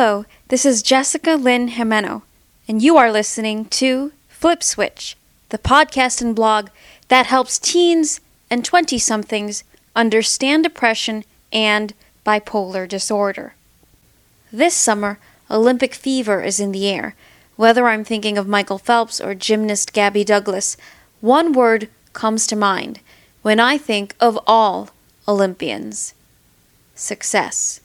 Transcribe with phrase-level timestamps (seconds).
[0.00, 2.22] Hello, this is Jessica Lynn Jimeno,
[2.68, 5.16] and you are listening to Flip Switch,
[5.48, 6.68] the podcast and blog
[7.08, 9.64] that helps teens and 20 somethings
[9.96, 13.54] understand depression and bipolar disorder.
[14.52, 15.18] This summer,
[15.50, 17.16] Olympic fever is in the air.
[17.56, 20.76] Whether I'm thinking of Michael Phelps or gymnast Gabby Douglas,
[21.20, 23.00] one word comes to mind
[23.42, 24.90] when I think of all
[25.26, 26.14] Olympians
[26.94, 27.80] success.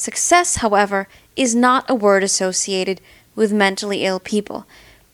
[0.00, 3.02] Success, however, is not a word associated
[3.36, 4.66] with mentally ill people.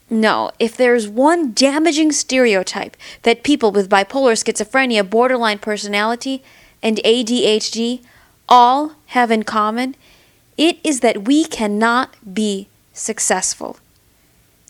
[0.09, 6.41] No, if there's one damaging stereotype that people with bipolar schizophrenia, borderline personality,
[6.85, 8.05] and ADHD
[8.49, 9.97] all have in common,
[10.57, 13.79] it is that we cannot be successful.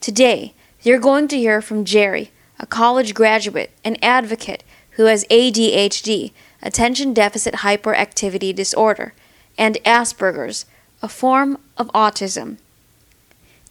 [0.01, 6.33] Today, you're going to hear from Jerry, a college graduate and advocate who has ADHD,
[6.63, 9.13] attention deficit hyperactivity disorder,
[9.59, 10.67] and Asperger's,
[11.03, 12.59] a form of autism.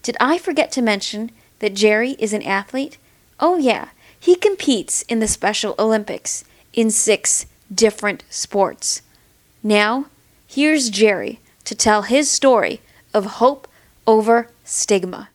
[0.03, 2.97] Did I forget to mention that Jerry is an athlete?
[3.39, 9.01] Oh, yeah, he competes in the Special Olympics in six different sports.
[9.63, 10.05] Now,
[10.47, 12.81] here's Jerry to tell his story
[13.13, 13.67] of hope
[14.05, 15.29] over stigma.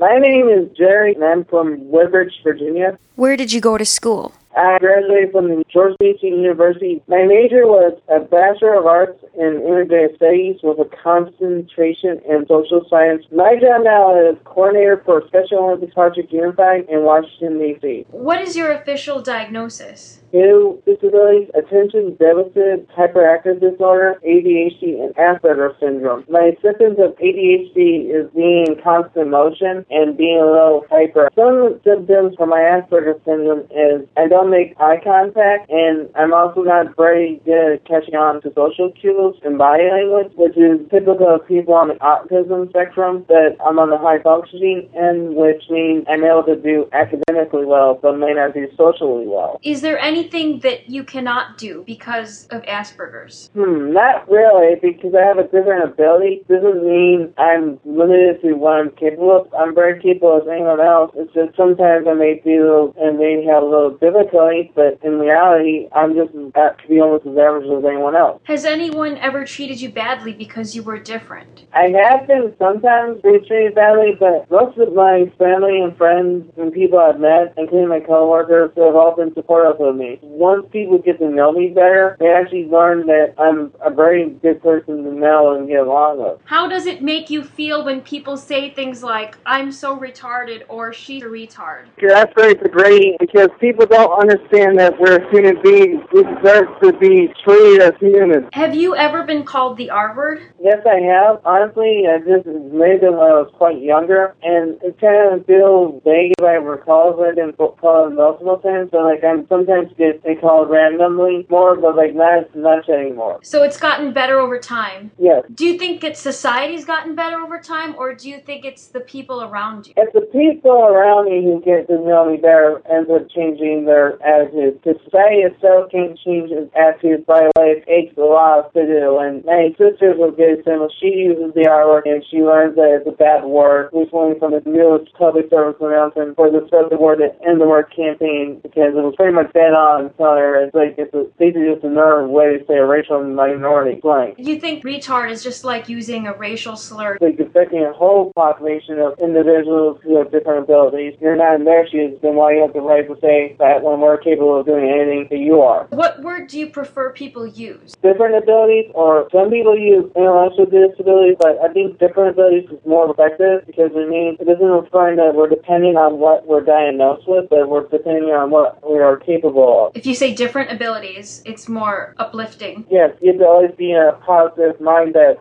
[0.00, 2.98] My name is Jerry, and I'm from Woodbridge, Virginia.
[3.16, 4.32] Where did you go to school?
[4.56, 7.02] I graduated from George Mason University.
[7.06, 12.82] My major was a Bachelor of Arts in Integrated Studies with a concentration in Social
[12.88, 13.26] Science.
[13.30, 18.06] My job now is coordinator for Special Olympics Project Unified in Washington, D.C.
[18.08, 20.19] What is your official diagnosis?
[20.32, 26.24] Two disabilities, attention deficit hyperactive disorder, ADHD, and Asperger syndrome.
[26.28, 31.30] My symptoms of ADHD is being in constant motion and being a little hyper.
[31.34, 36.62] Some symptoms for my Asperger syndrome is I don't make eye contact, and I'm also
[36.62, 41.34] not very good at catching on to social cues and body language, which is typical
[41.34, 46.06] of people on the autism spectrum, but I'm on the high functioning end, which means
[46.08, 49.58] I'm able to do academically well, but may not do socially well.
[49.62, 53.50] Is there anything that you cannot do because of Asperger's?
[53.54, 56.42] Hmm, not really, because I have a different ability.
[56.48, 59.54] Doesn't mean I'm limited to what I'm capable of.
[59.54, 61.12] I'm very capable as anyone else.
[61.16, 65.88] It's just sometimes I may feel and may have a little difficulty, but in reality,
[65.92, 68.40] I'm just to be almost as average as anyone else.
[68.44, 71.66] Has anyone ever treated you badly because you were different?
[71.72, 76.72] I have been sometimes being treated badly, but most of my family and friends and
[76.72, 80.09] people I've met, including my coworkers, have all been supportive of me.
[80.22, 84.62] Once people get to know me better, they actually learn that I'm a very good
[84.62, 86.40] person to know and get along with.
[86.44, 90.92] How does it make you feel when people say things like, I'm so retarded or
[90.92, 91.86] she's a retard?
[92.00, 96.02] That's very degrading because people don't understand that we're human beings.
[96.12, 98.48] We deserve to be treated as humans.
[98.52, 100.52] Have you ever been called the R word?
[100.60, 101.40] Yes, I have.
[101.44, 106.02] Honestly, I just made them when I was quite younger, and it kind of feels
[106.04, 107.26] vague if I recall it.
[107.26, 111.46] I didn't call it multiple times, but like I'm sometimes get they call it randomly
[111.48, 113.40] more, but like not much anymore.
[113.42, 115.10] So it's gotten better over time.
[115.18, 115.44] Yes.
[115.54, 119.00] Do you think it's society's gotten better over time, or do you think it's the
[119.00, 119.94] people around you?
[119.96, 124.20] It's the people around me who get to know me better ends up changing their
[124.22, 124.80] attitude.
[124.84, 129.18] The society itself can't change its attitude by way it takes a lot to do.
[129.18, 130.88] And my sister was very similar.
[131.00, 134.52] She uses the R word and she learns that it's a bad word, recently from
[134.52, 138.60] the newest public service announcement for the spread the word and end the word campaign
[138.62, 141.84] because it was pretty much dead on telling her it's like it's a, basically just
[141.84, 144.34] another way to say a racial minority slang.
[144.38, 147.18] You think retard is just like using a racial slur?
[147.20, 151.14] Like affecting a whole population of individuals who have different abilities.
[151.20, 154.00] You're not in their shoes, then why you have the right to say that when
[154.00, 155.86] we're capable of doing anything that you are?
[155.90, 157.94] What word do you prefer people use?
[158.02, 163.10] Different abilities, or some people use intellectual disabilities, but I think different abilities is more
[163.10, 167.48] effective because it means it doesn't refer that we're depending on what we're diagnosed with,
[167.48, 169.79] but we're depending on what we are capable of.
[169.94, 172.86] If you say different abilities, it's more uplifting.
[172.90, 175.38] Yes, you have to always be in a positive mindset.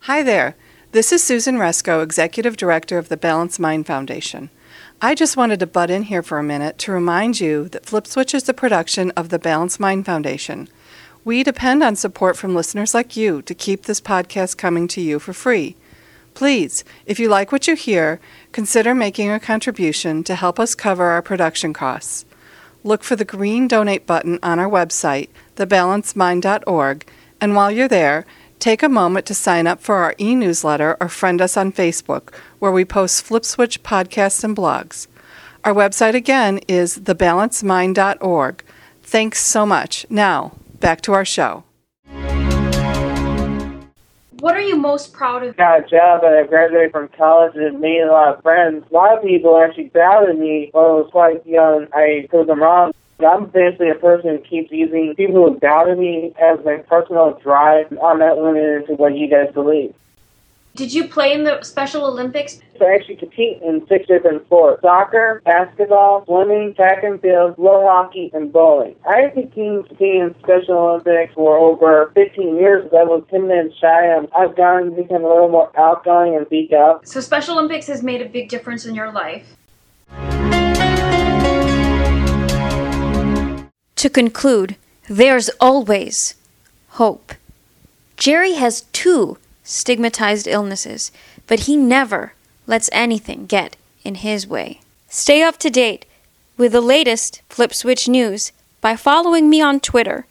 [0.00, 0.56] Hi there.
[0.92, 4.48] This is Susan Resko, Executive Director of the Balanced Mind Foundation.
[5.02, 8.06] I just wanted to butt in here for a minute to remind you that Flip
[8.06, 10.68] Switch is the production of the Balanced Mind Foundation.
[11.24, 15.18] We depend on support from listeners like you to keep this podcast coming to you
[15.18, 15.76] for free.
[16.38, 18.20] Please, if you like what you hear,
[18.52, 22.24] consider making a contribution to help us cover our production costs.
[22.84, 28.24] Look for the green donate button on our website, thebalancedmind.org, and while you're there,
[28.60, 32.32] take a moment to sign up for our e newsletter or friend us on Facebook,
[32.60, 35.08] where we post Flip Switch podcasts and blogs.
[35.64, 38.62] Our website again is thebalancedmind.org.
[39.02, 40.06] Thanks so much.
[40.08, 41.64] Now, back to our show.
[44.40, 45.56] What are you most proud of?
[45.56, 47.80] got a job and I graduated from college and mm-hmm.
[47.80, 48.84] made a lot of friends.
[48.88, 51.88] A lot of people actually doubted me when I was quite young.
[51.92, 52.92] I proved them wrong.
[53.18, 57.86] I'm basically a person who keeps using people who doubted me as my personal drive.
[58.00, 59.92] I'm not limited to what you guys believe.
[60.78, 62.60] Did you play in the Special Olympics?
[62.78, 64.80] So I actually compete in six different sports.
[64.80, 68.94] Soccer, basketball, swimming, track and field, roller hockey, and bowling.
[69.04, 72.88] I have been competing in Special Olympics for over 15 years.
[72.92, 74.24] I was timid and shy.
[74.38, 77.04] I've gotten to become a little more outgoing and speak up.
[77.04, 79.56] So Special Olympics has made a big difference in your life.
[83.96, 84.76] To conclude,
[85.08, 86.36] there's always
[86.90, 87.32] hope.
[88.16, 91.12] Jerry has two stigmatized illnesses,
[91.46, 92.32] but he never
[92.66, 94.80] lets anything get in his way.
[95.08, 96.06] Stay up to date
[96.56, 98.50] with the latest Flip Switch news
[98.80, 100.24] by following me on Twitter.